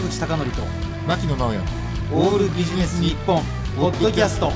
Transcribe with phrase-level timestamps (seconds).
[0.00, 0.62] 坂口孝則と
[1.06, 1.58] 牧野直哉。
[2.14, 3.42] オールビジネス日本
[3.76, 4.50] ポッドキャスト。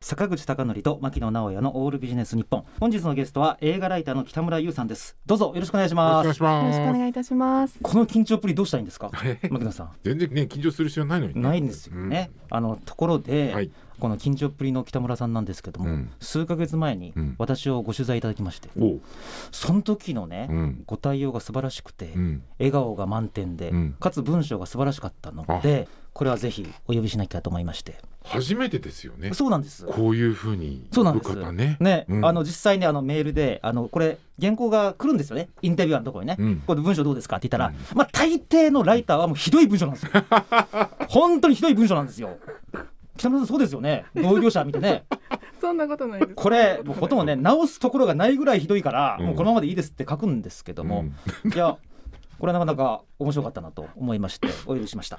[0.00, 2.64] 坂口孝則と牧野直哉のオールビジネス日本。
[2.78, 5.16] 本日のゲストは映画ライターの北村優さんです。
[5.26, 6.26] どうぞよろしくお願いしよます。
[6.28, 7.78] ろしくお願いしよろしくお願いいたします。
[7.82, 9.10] この緊張っぷりどうしたらいいんですか？
[9.50, 9.90] 牧野さん。
[10.04, 11.40] 全然ね緊張する必要ないのにね。
[11.40, 16.10] ないんですよね、あのところで、はいこの緊張っぷりの北村さんなんですけども、うん。
[16.20, 17.34] 数ヶ月前にうん。
[17.38, 18.84] 私をご取材いただきまして、う。
[18.84, 19.00] ん
[19.52, 20.82] その時のね、うん。
[20.86, 22.42] ご対応が素晴らしくて、うん。
[22.58, 23.96] 笑顔が満点で、うん。
[24.00, 27.98] かつ文章が素晴らしかったのでこれはぜひお呼びしなきゃと思いまして。
[28.24, 29.32] 初めてですよね。
[29.32, 29.86] そうなんです。
[29.86, 31.52] こういう風に呼そうなんです。
[31.52, 31.76] ね。
[31.80, 32.24] ね、うん。
[32.26, 35.48] あの実際にあのメールであのこれ原稿が来るんですよね。
[35.62, 36.62] インタビュアーのところにね、うん。
[36.66, 37.96] これ文章どうですかって言ったら、うん。
[37.96, 40.10] まあ大抵のライターはもうひどい文章なんですよ。
[41.08, 42.36] 本当にひどい文章なんですよ
[43.20, 44.06] 北村さんそうですよね。
[44.14, 45.04] 同業者見てね。
[45.60, 46.34] そんなことないです。
[46.34, 49.26] これもうほとんどね直すところがないぐらいひどいから、うん。
[49.26, 51.04] もうこのままでいいですって書くんですけども、
[51.54, 51.76] いや
[52.38, 55.18] これはなかなか面白かったなと思いましてお呼びしました。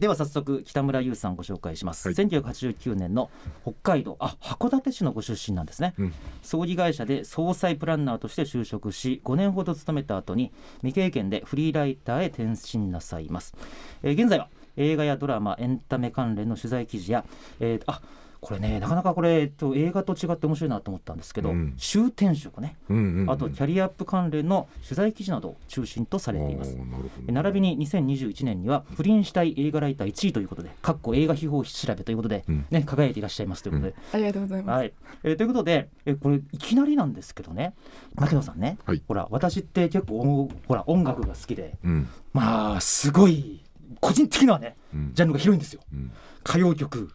[0.00, 2.14] では早速北村優さんをご紹介します、はい。
[2.16, 3.30] 1989年の
[3.62, 6.12] 北海道あ函館市のご出身なんですね、うん。
[6.42, 13.54] 葬儀会社で総裁プランナーとして就職し5年ほど勤めた後に未経験でフリーライターへ転身なさいます、
[14.02, 14.48] えー現在は
[14.80, 17.24] 映画やドラマエンタメ関連の取材記事や、
[17.60, 18.00] えーあ
[18.40, 21.74] これねなかなかこれ、えっと、映画と違って面白いなと思ったんですけど、うん。
[21.76, 22.76] 終転職ね。
[22.88, 23.30] うんうんうん。
[23.30, 26.72] あとキャリアアップ関連の取材記事などを中心とされています。
[26.72, 32.66] おーなるほど並びに2021年には不倫したい映画ライター1位ということで、かっこ映画秘宝調べということで、うん。
[32.70, 33.94] ね、輝いていらっしゃいますということで。
[34.12, 34.76] ありがとうございます。
[34.78, 34.92] はい。
[35.22, 37.74] えーということで、えーこれいきなりなんですけどね
[38.14, 39.02] 牧野さんね、はい。
[39.06, 42.08] ほら私って結構ほら音楽が好きでうん。
[42.32, 43.60] まあすごい
[44.00, 45.10] 個人的にはねうん。
[45.14, 45.82] ジャンルが広いんですよ。
[45.92, 46.10] うん。
[46.44, 47.10] 歌謡曲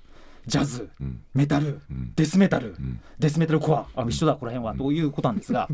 [0.48, 1.24] ジャズうん。
[1.34, 2.14] メタルうん。
[2.16, 2.76] デスメタル。
[2.78, 3.02] うん。
[3.20, 3.88] デスメタルコア。
[3.96, 4.76] あ一緒だこの辺は。
[4.76, 5.68] ということなんですが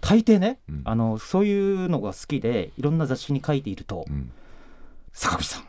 [0.00, 0.82] 大抵ねうん。
[0.84, 4.30] あのそういうのが好きでいろんな雑誌に書いているとうん。
[5.12, 5.64] 坂口さん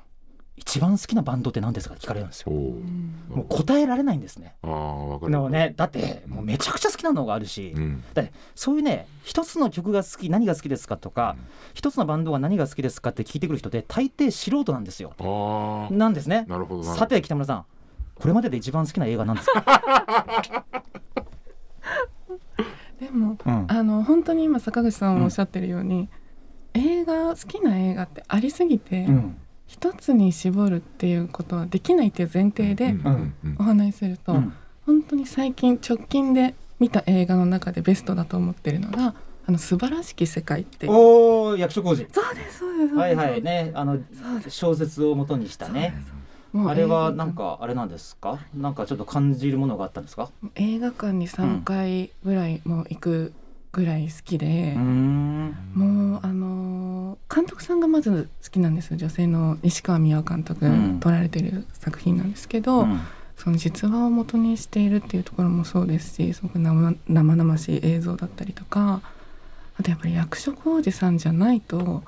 [0.58, 2.52] 一番好きなバンドって何ですかって聞かれるんですよ。
[2.52, 4.56] もう答えられないんですね。
[4.64, 5.40] ああわかでる。
[5.40, 8.04] もねだってもうめちゃくちゃ好きなのがあるし、うん。
[8.14, 11.36] だってそういうね一つの曲が好き何が好きですかとか、
[11.74, 15.14] 一つのバンドが何が好きですかって聞いてくる人で大抵素人なんですよ。
[15.20, 16.46] ああなんですね。
[16.48, 17.66] なるほどさて北村さん
[18.16, 19.66] これまでで一番好きな映画なんですか、
[23.00, 23.66] でもうん。
[23.68, 26.08] あの本当に今坂口さんおっしゃってるように、
[26.74, 29.38] 映画好きな映画ってありすぎて、うん
[29.68, 32.96] 一つに絞るっていうことはできないっていう前提で
[33.60, 34.54] お話しすると、うん。
[34.86, 39.16] 本当に最近直近で見た映画の中でベストだと思ってるのが
[39.48, 40.92] 「あの素晴らしき世界」っていう。
[40.94, 42.08] おお役所広司。
[42.12, 42.86] そうですそうです。
[42.86, 43.72] そうですはいはいね。
[43.74, 44.00] あの
[44.50, 45.96] 小説を元にしたね。
[46.68, 48.40] あれはなんかあれなんですか？
[48.56, 50.30] なんかちょっと感じるものがあったんですか？
[50.56, 53.34] 映画館に3回ぐらいもう行く
[53.76, 61.00] ぐらい好きでもうあのー監督さんがまず好きなんです女性の西川美和監督うん。
[61.00, 63.00] 撮られてる作品なんですけど、うん。
[63.36, 69.02] その実話を元にしているっていうところもそうですしすごく生生々しい映像だったりとか
[69.78, 72.04] あとやっぱり役所広司さんじゃないと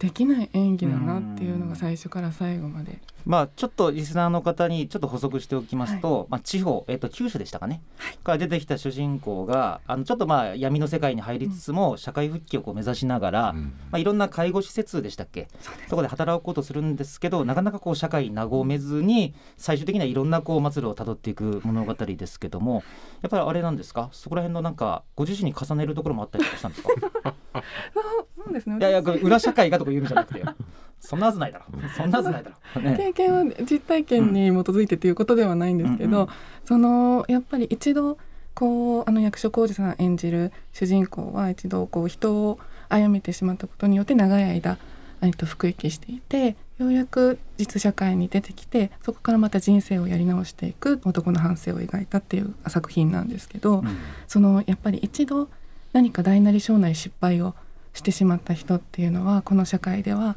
[0.00, 7.82] できない演技だなっていうのが最初から最後までまあちょっとリスナーの方にちょっと補足しておきますと、まあ地方、えっと九州でしたかね、
[8.24, 13.74] から出てきた主人公があのちょっとまあ闇の世界に入りつつも社会復帰をこう目指しながら、うん。
[13.90, 15.48] まあいろんな介護施設でしたっけ？
[15.88, 22.82] そこで働こうとするんですけどなかなかこう社会に和めずに最終的にはいろんなこう末路をたどっていく物語ですけども
[23.22, 24.08] やっぱりあれなんですか？
[24.12, 26.90] そこら辺のなんかご自身に重ねるところもあったりとかしたんですか？
[28.36, 28.78] そうですね。
[28.78, 30.42] いやいや裏社会がとか言うんじゃなくて
[31.02, 31.64] そんなはずないだろ。
[31.96, 36.22] そんなはずないだろ、ね、経験は実体験に基づいてということではないんですけど、うん。
[36.22, 36.28] うん
[36.64, 38.18] そのやっぱり一度
[38.54, 42.58] こうあの役所広司さん演じる主人公は一度こう人を
[42.88, 44.78] 殺めてしまったことによって長い間、
[45.22, 53.96] えっと、服役していてようやく実社会に出てきてそこからまた人生をやり直していく男の反省を描いたっていう作品なんですけど、うん。
[54.28, 55.48] そのやっぱり一度
[55.92, 57.54] 何か大なり小なり失敗を
[57.94, 60.36] してしまった人っていうのはこの社会では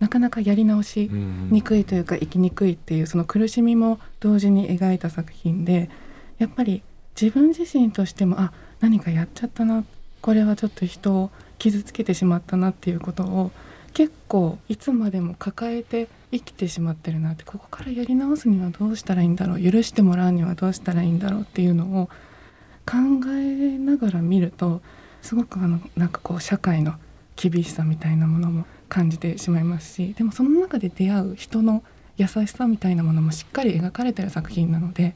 [0.00, 1.48] なかなかやり直しうん。
[1.50, 5.90] にくいというか生きにくいっていうその苦しみも同時に描いた作品で
[6.38, 6.82] やっぱり
[7.20, 9.84] 自分自身としてもあ何かやっちゃったな
[10.20, 13.50] これはちょっと人を傷つけてしまったなっていうことを
[13.92, 22.06] 結構いつまでも抱えて生きてしまってるなってここからやり直すにはどうしたらいいんだろう許してもらうにはどうしたらいいんだろうっていうのを
[22.86, 22.96] 考
[23.30, 24.80] えながら見ると
[25.22, 26.94] すごくあのなんかこう社会の
[27.36, 31.82] 厳しさみたいなものも感じてしまいますしでもその中で出会う人の
[32.16, 35.14] 優しさみたいなものもしっかり描かれてる作品なので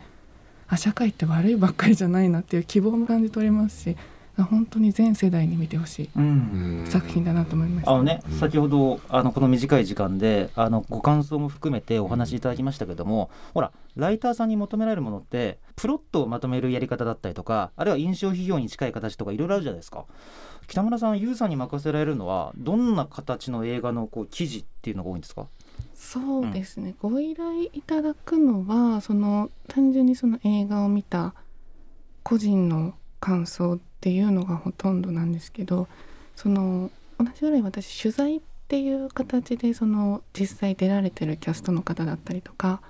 [0.68, 3.96] あ社会って悪いばっかりじゃないなっていう希望も感じ取れますし
[4.38, 6.84] 本当に全世代に見てほしいうん。
[6.86, 7.92] 作品だなと思いました。
[7.92, 8.38] あのね、うん。
[8.38, 20.06] 先ほどあのこの短い時間であのご感想も含めてお話しいただきましたけども、ほらライターさんに求められるものってプロットをまとめるやり方だったりとかあるいは印象批評に近い形とかいろいろあるじゃないですか。
[20.66, 25.46] 北村さん YOU さんに任せられるのはどんな形の映画のこう記事っていうのが多いんですか？
[25.94, 31.34] そうですね、ご依頼いただくのはその単純にその映画を見た
[32.22, 35.86] 個人の感想っていうのがほとんどなんですけど
[36.34, 36.90] その
[37.20, 42.80] 同じぐらい私取材っていう形でその実際出られてるキャストの方だったりとか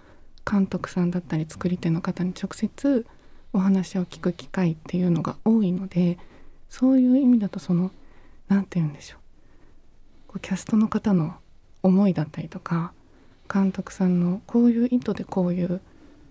[0.51, 3.05] 監督さんだったり作り手の方に直接
[3.53, 6.17] お話を聞く機会っていうのが多いので
[6.71, 7.91] そういう意味だとその
[8.49, 9.21] 何て言うんでしょう。
[10.29, 11.35] こうキャストの方の
[11.83, 12.95] 思いだったりとか
[13.53, 15.83] 監督さんのこういう意図でこういう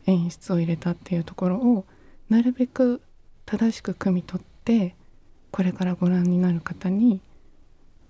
[0.07, 1.86] 演出を入れたっていうところを
[2.30, 3.04] なるべく
[3.45, 4.96] 正しく汲み取って
[5.52, 7.22] これからご覧になる方に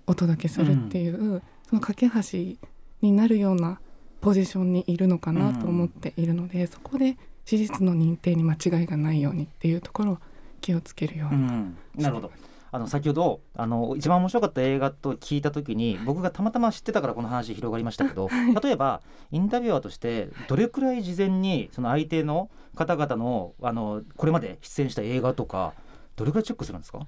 [0.06, 2.58] お届けするっていう、その架け橋
[3.00, 3.80] になるような
[4.20, 10.18] ポジションにいるのかなと思っているので、そこで事実の認定に間違いがないようにっていうところを
[10.60, 12.30] 気をつけるように、ん、なるほど。
[12.74, 18.30] あの先ほどあの一番面白かった映画と聞いた時に僕がたまたま知ってたからこの話広がりましたけど
[18.62, 25.74] 例えばインタビュアーとしてどれくらい事前にその相手の方々のあのこれまで出演した映画とか
[26.16, 27.06] どれくらいチェックするんですか？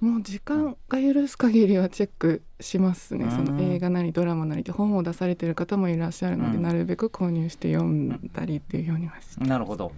[0.00, 3.30] もう時間が許す限りはチェックしますね、うん。
[3.30, 6.62] その映画なりドラマなりで本を出されてる方もいらっしゃるので、うん。
[6.62, 9.92] なるべく購入して読んだりっていうようにはしてなるほど。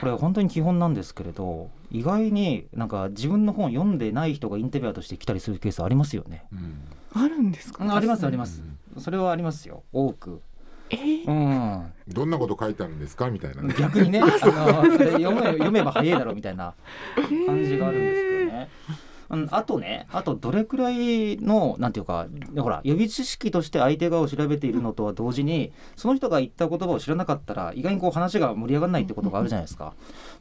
[0.00, 6.44] これ本当に基本なんですけれど意外になんか自分の本読んでない人がインタビュアーとして来たりするケースありますよね。
[6.52, 6.74] うん。
[7.14, 8.62] あるんですか、ありますあります。
[8.98, 9.84] それはありますよ。
[9.94, 10.42] 多く。
[10.90, 11.26] えー？
[11.28, 13.30] うんどんなこと書いてあるんですか？
[13.30, 13.74] みたいなね。
[13.78, 16.74] 逆にね 読め 読めば早いだろうみたいな
[17.46, 18.68] 感じがあるんですけどね。
[19.28, 22.28] うん、あとねあとどれくらいのなんていうか
[22.58, 29.94] ほら予備知識として相手側を調べているのとは同時にその人が言った言葉を知らなかったら意外にこう話が盛り上がらないってことがあるじゃないですか。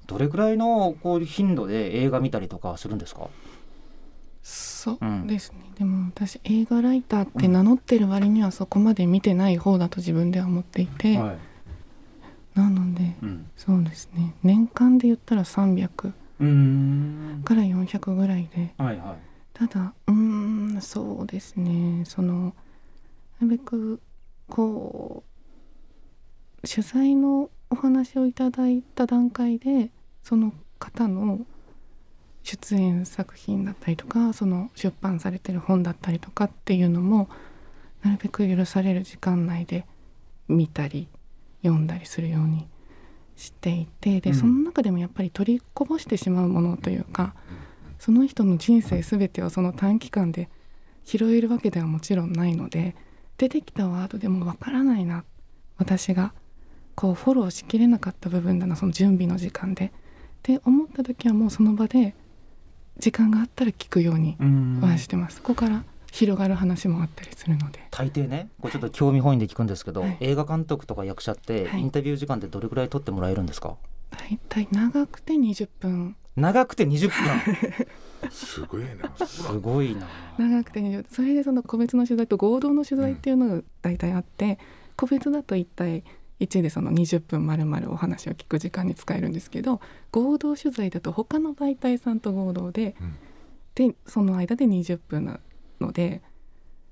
[0.05, 3.27] どれくらいのこう頻度で映画見たりとかするんですか？
[4.85, 11.37] そううんですね、でも私映画ライターって名乗ってる割にはそこまで見てない方だと自分では思っていて、はい。
[12.53, 13.49] なのでうん。
[13.57, 14.35] そうですね。
[14.43, 17.41] 年間で言ったら300うーん。
[17.43, 18.75] から400ぐらいで。
[18.77, 19.17] はいはい。
[19.53, 22.03] ただうーんそうですね。
[22.05, 22.51] そのな
[23.41, 23.99] るべく
[24.47, 25.23] こ
[26.63, 29.89] う取材のお話をいただいた段階で
[30.21, 31.39] その方の
[32.45, 37.27] 出演作品だったりとかその出版されてる本だったりとかっていうのも
[38.03, 39.83] なるべく許される時間内で
[40.47, 41.07] 見たり
[41.63, 42.67] 読んだりするように
[43.35, 44.35] していてで、うん。
[44.35, 47.33] その中でもやっぱり取りこぼしてしまうものというか
[47.97, 50.47] その人の人生全てをその短期間で
[51.03, 52.95] 拾えるわけではもちろんないので
[53.37, 55.23] 出てきたワードでもわからないな
[55.77, 56.31] 私が
[56.93, 59.85] こうフォローしきれなかった部分だなその準備の時間で。
[59.85, 59.91] っ
[60.45, 62.13] て思った時はもうその場で
[62.99, 64.79] 時間があったら聞くようにうん。
[64.81, 67.79] はしてます、そこから広がる話もあったりするので。
[67.91, 70.17] 大抵ねこれちょっと興味本位で聞くんですけど、はい。
[70.21, 71.81] 映画監督とか役者ってはい。
[71.81, 73.75] インタビュー時間ってどれくらい取ってもらえるんですか、
[74.11, 76.15] 大体長くて20分。
[76.35, 78.29] 長くて20分。
[78.31, 79.25] すごいな。
[79.27, 80.07] すごいな。
[80.37, 81.05] 長くて20分。
[81.09, 84.57] それでその個別の取材と合同の取材っていうのが大体あって、
[84.95, 86.03] 個別だと1対
[86.39, 89.79] 1でその20分まるまるお話を聞く時間に使えるんですけど
[90.11, 93.15] 合同取材だと他の媒体さんと合同で、うん。
[93.75, 95.39] でその間で20分な
[95.79, 96.21] ので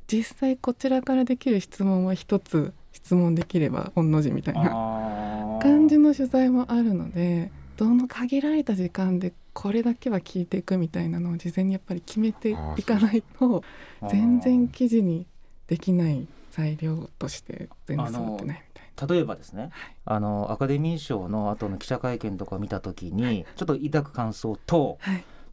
[0.08, 13.64] 実際こちらからできる質問は一つ質問できれば御の字みたいな感じの取材もあるのでどの限られた時間でこれだけは聞いていくみたいなのを事前にやっぱり決めていかないと
[14.10, 15.26] 全然記事に
[15.68, 18.64] できない材料として全然揃ってない
[19.08, 19.72] 例えばですね、
[20.06, 25.00] あのアカデミー賞の後の記者会見とかを見た時にちょっと抱く感想と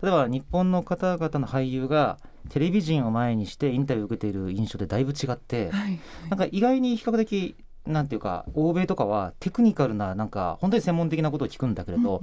[0.02, 2.18] 例えば日本の方々の俳優が
[2.49, 6.00] テレビ人を前にしてインタビューを受けている印象でだいぶ違ってはい。
[6.28, 7.56] なんか意外に比較的
[7.87, 12.23] なんていうか欧米とかはテクニカルななんか本当に専門的なことを聞くんだけれど、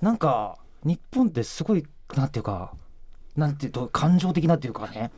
[0.00, 1.84] なんか日本ってすごい
[2.16, 2.72] なんていうか
[3.36, 5.10] なんていうと感情的なっていうかね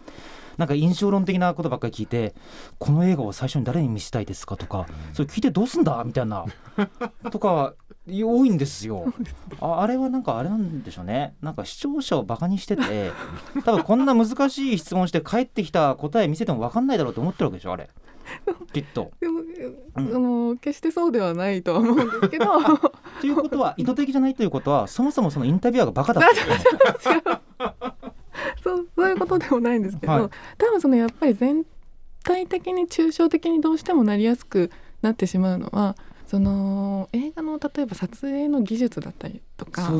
[0.56, 2.34] なんか印象論的なことばっかり聞いて
[2.78, 6.44] この映画を最初に誰に見せたいですかとかそれ聞いてどうすんだみたいな
[7.30, 7.74] とか
[8.08, 9.12] 多いんですよ。
[9.60, 11.34] ああれはなんかあれなんでしょうね。
[11.42, 13.10] なんか視聴者をバカにしてて
[13.64, 17.90] 多分こんな難しい質問して帰ってきた答え見せても分かんないだろうと思ってるわけでしょあれ。
[18.72, 19.10] きっと。
[19.20, 19.76] でも、うん。
[19.94, 22.46] あの決してそうではないとは思うんですけど。
[23.20, 26.46] ということは意図的じゃないということはそもそもそのインタビュアーがバカだってこ
[27.02, 27.40] とね
[29.16, 30.30] いうことでもないんですけど、はい。
[30.58, 31.64] 多分そのやっぱり全
[32.22, 34.70] 体的に抽象的にどうしてもなりやすく
[35.02, 35.96] なってしまうのは
[36.26, 39.92] その映画の例えば撮影の技術だったりとか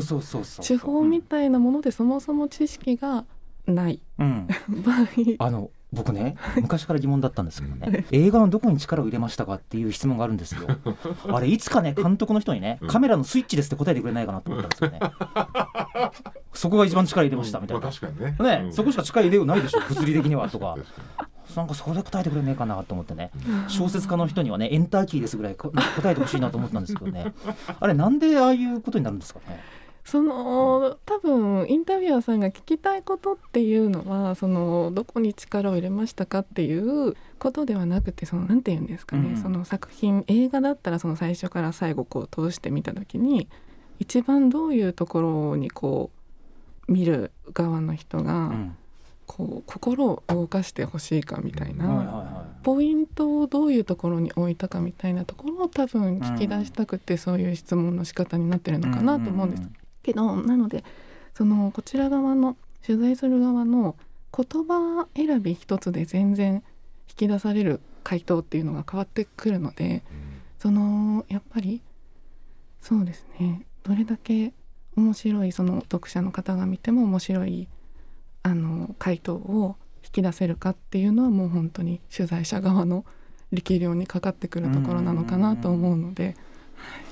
[0.61, 3.25] 手法みたいなものでそもそも知識が
[3.65, 4.47] ないうん。
[4.83, 5.07] 場合。
[5.39, 10.61] あの僕ね昔から疑問だったんですけどね映画のどこに力を入れましたかっていう質問があるんですよ。
[11.29, 12.87] あれいつかね監督の人にねうん。
[12.87, 14.99] カメラのスイッチですって答えてくれないかなと思ったんですよね。
[16.53, 17.87] そこが一番力入れましたみたいまな
[18.63, 18.71] ね。
[18.71, 20.75] そこしか力入れようないでしょ物理的にはとか。
[21.55, 23.31] なんかそこで答えてくれねえかなと思ってね。
[23.67, 27.33] 小説家の人にはねエンターキーですぐらいこ答えてほしいなと思ったんですけどね。
[27.79, 29.61] あれなんでああいうことになるんですかね？
[30.07, 39.37] その多分インタビュアーさんが聞きたいことっていうのはそのどこに力を入れましたかっていうことではなくてそのなんて言うんですかね、うん。
[39.37, 43.49] その作品映画だったらその最初から最後こう通してみた時に
[43.99, 46.09] 一番どういうところにこ
[46.87, 48.77] う見る側の人うがん。
[49.25, 52.45] こう心を動かしてほしいかみたいな。
[52.63, 59.69] ポイントをどういうところに置いたかみたいなところを多分聞き出したくて、そういう質問の仕方になってるいのかなと思うんです
[60.07, 60.85] けど、なので
[61.35, 63.97] そのこちら側の取材する側の
[64.35, 66.63] 言葉選び一つで全然
[67.09, 70.01] 引き出される回答っていうのが変わってくるのでに
[70.59, 71.81] そのやっぱり
[72.81, 74.53] そうですねどれだけ
[74.95, 77.67] 面白いその読者の方が見ても面白い
[78.43, 83.03] あの回答を引き出せるかっていうのはもう本当に取材者側の
[83.51, 86.35] 力量にかかってくるところなのかなと思うので。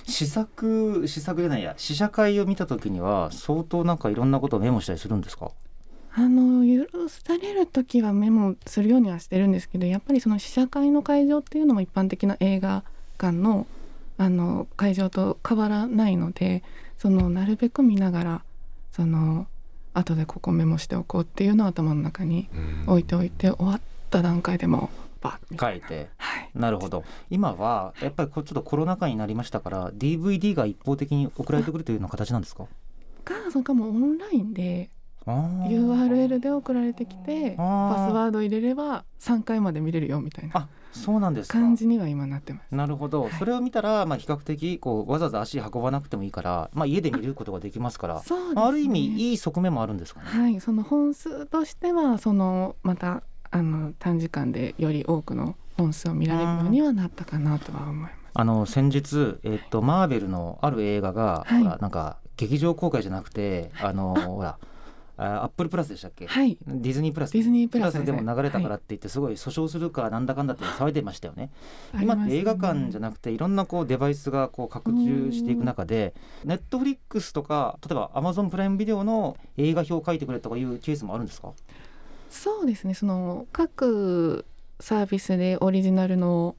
[0.07, 5.51] 試作試作じゃないや試写会を見た時には相当なんかいろんなことをメモしたりするんですか？
[6.17, 12.83] あの許される時はメモするようにはしてるんですけどやっぱりその試写会の会場っていうのも一般的な映画
[13.17, 13.67] 館の
[14.17, 16.63] あの会場と変わらないので
[16.97, 18.41] そのなるべく見ながら
[18.93, 19.45] その
[19.93, 22.83] 後でここメモしておこうっていうのを頭の中にうん。
[22.87, 24.89] 置いておいて終わった段階でも
[25.59, 26.09] 書いて。
[26.17, 26.49] はい。
[26.55, 27.03] なるほど。
[27.29, 32.65] 今はやっぱりちょっとコロナ禍になりましたから DVD が一方的に送られてくるというような形なんですか？
[33.23, 34.89] かそれかもうオンラインで
[35.25, 41.59] URL で送られてきてパスワード入れれば3回まで見れるよみたいなあそうなんですか。
[41.59, 42.73] 感じには今なってます。
[42.73, 43.33] なるほど、はい。
[43.33, 48.55] それを見たら、まあ、比較的こうわざわざ足運ばなくてもいいから、まあ、家で見ることができますから、そうですね。
[48.55, 50.25] まあある意味いい側面もあるんですかね？
[50.27, 53.23] はい、その本数としてはそのまた
[53.55, 58.13] あの短時間でより多くの本数を見られるようにはなったかなとは思います。
[58.33, 61.63] あの先日、えっと、マーベルのある映画が、はい。
[61.63, 64.57] なんか劇場公開じゃなくてあのほら
[65.17, 67.31] あアップルプラスでしたっけ、はい、ディズニープラス。
[67.31, 68.11] ディズニープラスで。
[68.11, 71.49] も流れたからはって言ってすごい訴訟するかなんだかんだって騒いでましたよね。
[71.97, 72.03] い。
[72.03, 81.53] 今って映画館じゃななくていろんなこうデバイスがこう拡充していく中でネットフリックスとか例えばアマゾンプライムビデオの映画表を書いてくれとかいうケースもあるんですか？
[82.29, 82.93] そうですね。
[82.93, 84.45] その各
[84.79, 86.55] サービスでオリジナルの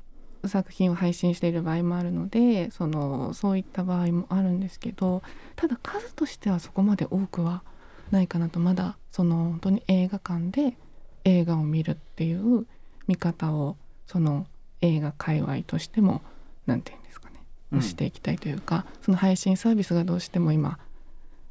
[0.46, 5.23] 作品を配信している場合もあるのでそのそういった場合もあるんですけど
[5.56, 7.62] ただ数としてはそこまで多くは
[8.11, 10.76] ないかなとまだその本当に映画館で
[11.25, 12.66] 映画を見るっていう
[13.06, 14.46] 見方をその
[14.80, 16.23] 映画界隈としても
[16.66, 17.40] 何て言うんですかね、
[17.73, 17.82] うん。
[17.82, 20.78] していきたいというかその配信サービスがどうしても今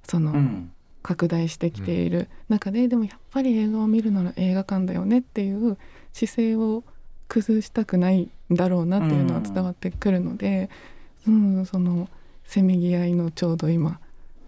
[0.03, 0.71] その、うん
[1.05, 5.77] 拡大してきている中で、でもやっぱり映画を見るなら映画館だよねっていう
[6.13, 6.83] 姿勢を
[7.27, 10.71] 崩したくないんだろうなっていうのは伝わってくるので、
[11.27, 12.09] うんその
[12.43, 13.99] せめぎ合いのちょうど今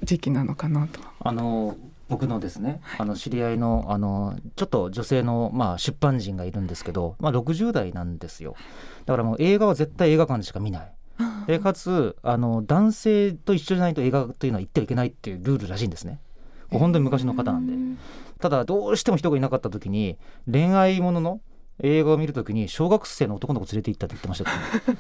[0.02, 1.00] 時期なのかなと。
[1.20, 1.78] あの
[2.10, 8.56] 僕のですねあの知り合いのあのちょっと女性の、まあ、出版人がいるんですけど、まあ、60代なんですよ。
[9.06, 10.92] だからもう映画は絶対映画館でしか見ない。
[11.46, 16.20] でかつあの男性と一緒じゃないと映画というのは行ってはいけないっていうルールらしいんですね
[16.72, 18.00] 本当に昔の方なんで。
[18.40, 20.18] ただどうしても人がいなかった時に
[20.52, 21.42] 恋愛ものの
[21.84, 24.52] 映画を見るときに小学生の男の子連れて行ったって言ってました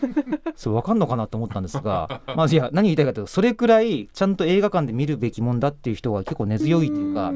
[0.05, 7.31] けど、 ね、それ分かんのかなと思ったんですがまあいや何言いたいかというとそれくらいちゃんと映画館で見るべきもんだっていう人が結構根強いというか。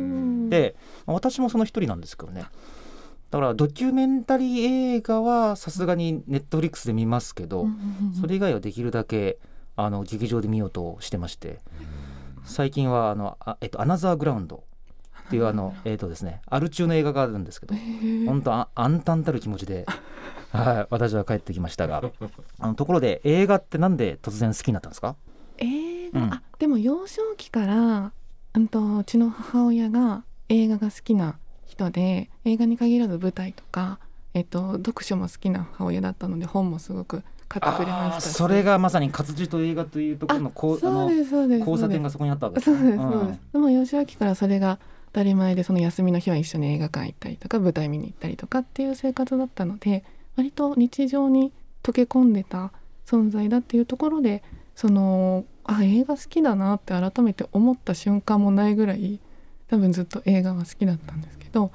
[0.50, 2.46] でまあ私もその一人なんですけどね。
[3.32, 7.66] だからドキュメンタリー映画はさすがにネットフリックスで見ますけど、
[8.20, 9.40] それ以外はできるだけ
[9.78, 11.60] あの劇場で見ようとしてまして
[12.44, 14.64] 最近はあのあ、えっと、アナザーグラウンド
[15.28, 17.76] っていうあの、えっとですね、アル中の映画があるんですけど
[18.26, 19.86] 本当あ暗淡たる気持ちで、
[20.52, 22.04] はい、私は帰ってきましたが
[22.60, 25.16] あのところで映画ってなんで突然好きになったんですか？
[25.58, 26.34] 映画、うん。
[26.34, 28.12] あでも幼少期から
[28.54, 34.00] うんとうちの母親が映画が好きな人で映画に限らず舞台とか、
[34.34, 37.24] えっと、読書も好きな母親だったので本もすごく
[37.60, 50.06] 買ってくれましたそれがまさに活字と映画というところの交差点がそそこにあったわけうですそうですねそうです、でも幼少期からそれが当たり前でその休みの日は一緒に映画館行ったりとか舞台見に行ったりとかっていう生活だったので
[50.38, 51.52] 割と日常に
[51.84, 52.72] 溶け込んでた
[53.06, 54.42] 存在だっていうところで
[54.76, 59.20] そのあ映画好きだなって改めて思った瞬間もないぐらい
[59.70, 61.72] 多分ずっと映画は好きだったんですけど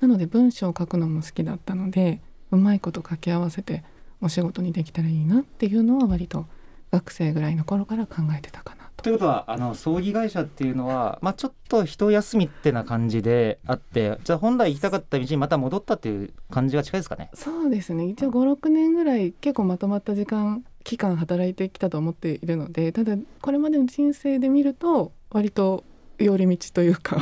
[0.00, 2.20] なので文章を書くのも好きだったので
[2.52, 3.82] うまいこと掛け合わせて
[4.20, 6.46] お仕事にできたらいいなっていうのは割と
[6.90, 9.04] 学生ぐらいの頃から考えてたかなと。
[9.04, 17.30] ということはあの葬儀会社っていうのは、まあ、ちょっと一休みってな感じであってじゃあ本来行きたかった道にまた戻ったっていう感じが近いですかね？
[17.34, 18.06] そうですね。
[18.08, 25.82] 一応56年ぐらい結構まとまった時間期間働いてきたと思っているのでただこれまでの人生で見ると割と
[26.18, 27.16] 寄り道というか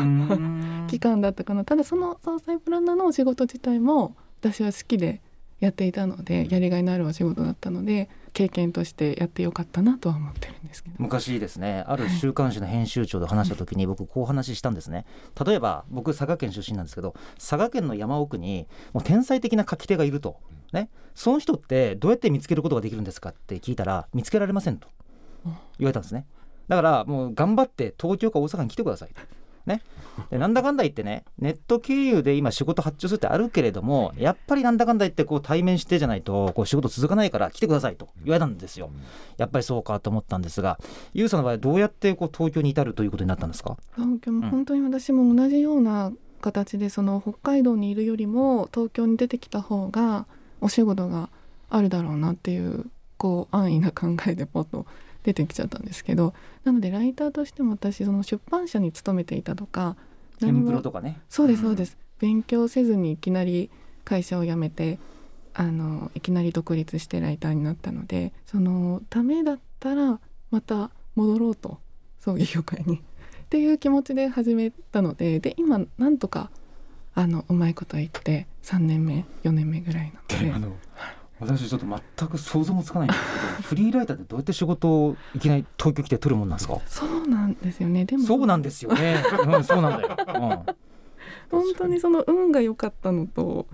[0.87, 1.65] 期間だったかな。
[1.65, 5.21] ただその総裁プランナーのお仕事自体も私は好きで
[5.61, 10.97] やっていたのでやりがいのあるお仕事だったので経験としてやってよかったなとは思ってるんですけど。
[10.99, 15.07] 昔ですねある週刊誌の編集長と話した時に僕こう話したんですね。
[15.45, 20.37] 例えば僕佐賀県出身なんですけど佐賀県の山奥にもう天才的な書き手がいると。
[20.73, 20.89] ね。
[21.15, 24.89] その人ってどうやって見つけることができるんですかって聞いたら見つけられませんと。
[25.79, 26.27] 言われたんですね。
[26.69, 29.11] だからもう頑張って東京か大阪に来てください
[29.67, 29.81] ね、
[30.31, 38.91] でなんだかんだ言ってねネット経由で今仕事発注するってあるけれどもやっぱりなんだかんだ言ってこう対面してじゃないとこう仕事続かないから来てくださいと言われたんですよ。
[39.39, 40.79] やっぱりそうかと思ったんですが
[41.15, 43.77] ゆうさんの場合どうやってこう東京に至るということになったんですか？
[43.97, 50.27] 東京も本当に私も同じような形でその北海道にいるよりも東京に出てきた方が
[50.61, 51.31] お仕事が
[51.71, 52.85] あるだろうなっていう
[53.17, 54.85] こう安易な考えでポッと
[55.25, 59.97] 出てきちゃったんですけどなのでライターとしても私その出版社に勤めていたとか
[60.43, 61.21] エンプロとかね。
[61.29, 63.71] そうですそうです、うん、勉強せずにいきなり
[64.05, 64.99] 会社を辞めて
[65.55, 71.79] あのいきなり独立してライターになったのでそのためだったらまた戻ろうと
[72.21, 73.03] 葬儀業界に。
[73.45, 76.51] っていう気持ちで始めたのでで今なんとか
[77.15, 80.13] あのうまいこと言って3年目4年目ぐらい
[80.51, 80.77] なので。
[81.45, 81.87] 私ちょっと
[82.19, 86.79] 全く想像もつかないんですけどフリーライターってどうやって仕事をいきなり東京来て取るもんなんですか？
[86.87, 88.05] そうなんですよね。
[88.05, 88.25] でも。
[88.25, 90.41] そうなんですよね、 うん、そうなんだよ、うん、
[91.51, 93.67] 本当にその運が良かったのと、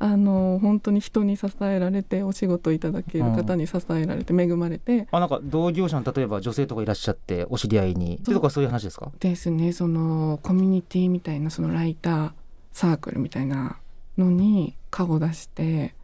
[0.00, 8.18] あの本当に人に支えられてお仕事いただける方に支えられて恵まれて、うん、あなんか同業者の例えば女性とかいらっしゃってお知り合いに。
[8.18, 9.10] とかそういう話ですか？
[9.18, 9.72] ですね。
[9.72, 12.32] そのコミュニティみたいなそのライター
[12.72, 13.78] サークルみたいな
[14.16, 15.94] のに顔を出して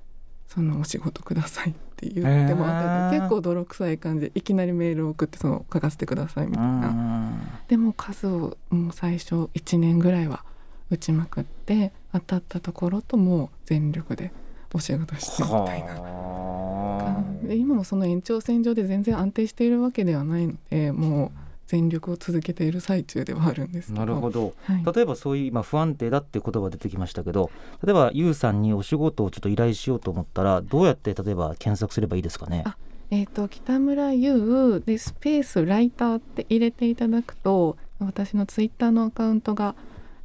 [0.55, 7.33] そのお仕事くださいって言ってもらって結構泥臭い感じでいきなりメールを送ってその書かせてくださいみたいな。
[7.67, 10.45] でも数をもう最初1年ぐらいは
[10.91, 14.33] 打ちまくって当たったところともう全力で
[14.73, 17.25] お仕事してみたいな。
[17.43, 21.31] で今もその延長線上で全然安定しているわけではないのでもう
[21.67, 27.51] 全力を続けている最中ではあるんですなるほど、はい、例えばそういう今不安定だっていう言葉出てきましたけど
[27.83, 32.65] 例えばゆうさんにお仕事をちょっと依頼しようと思ったらどうやって例えば検索すればいいですかね？
[33.11, 39.75] えーと、北村優でスペースライターって入れていただくと私のツイッターのアカウントが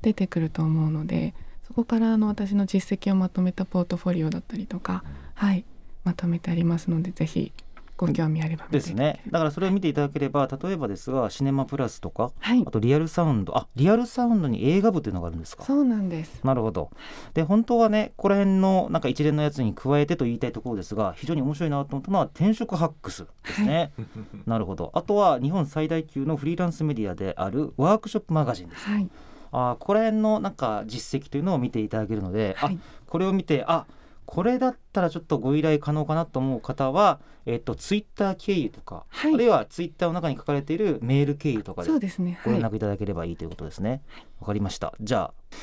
[0.01, 1.35] 出てくると思うので
[1.67, 5.03] そこからあの私の実績をまとめたポートフォリオだったりとか、
[5.35, 5.65] はい、
[6.03, 7.51] まとめてありますのでぜひ
[7.99, 9.21] ご興味あればですね。
[9.29, 13.57] だからそれを見ていただければ例えばですがシネマプラスとか、はい、あとリアルサウンド。
[13.57, 15.65] あリアルサウンドに映画部というのがあるんですか。
[15.65, 16.39] そうなんです。
[16.45, 16.91] なるほど。
[17.33, 24.07] で本当はねここら辺のなんか一連のやつに加えてと言いたいところですが非常に面白いなと思ったのは転職ハックスですね、はい、
[24.49, 24.91] なるほど。
[24.93, 29.09] あとは日本最大級のフリーランスメディアであるワークショップマガジンです、はい、
[29.51, 33.85] あここら辺のなんか実績というのを見ていただけるので、はい、あこれを見てあ
[34.29, 43.89] これだったらちょっとご依頼可能かなと思う方は、えっと、ツイッター経由とか、はい、あるいはツイッターの中に書かれているメール経由とかでご連絡いただければいいということですね。
[43.89, 44.93] わ、はい、かりました。
[45.01, 45.55] じゃあ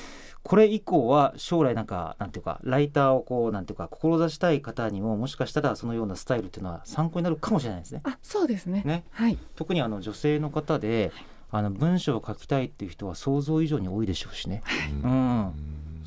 [0.43, 8.01] これ以降は将来なんかなんていうかライターをこうなんていうか志したい方にももしかしたらそのようなスタイルっていうのは参考になるかもしれないですね。
[8.03, 8.83] あそうですね。
[8.85, 11.13] ねはい、特にあの女性の方で、
[11.53, 14.65] あの文章を書きたいっていう人は想像以上に多いでしょうしね。
[15.05, 15.53] うん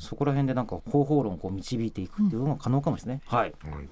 [0.00, 3.88] そこら辺でなんか方法論をこう導いていくっていうのが可能かもしれない、うん、はい、はい、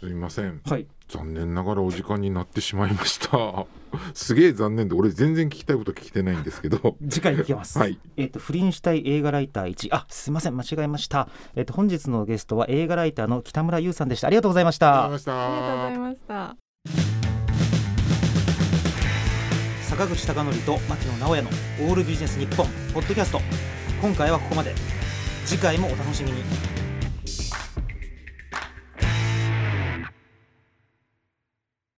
[0.00, 3.66] すみません、はい、残念ながらお時間になってしまいました。
[4.14, 6.96] すげえ残念で俺全然聞きたいこと聞いてないんですけど。
[7.08, 10.56] 次回聞きます、はい、えっ、ー、と不倫したい映画ライター1あすみません。
[10.56, 11.28] 間違えました。
[11.54, 14.26] えっ、ー、と本日のゲストは映画ライターの北村優さんでした。
[14.28, 15.04] ありがとうございました。
[15.04, 16.56] ありがとうございました。
[19.82, 21.50] 坂口孝則と牧野直哉の
[21.82, 23.40] オールビジネス日本ポッドキャスト。
[24.00, 24.74] 今回はここまで
[25.44, 26.81] 次回もお楽しみに。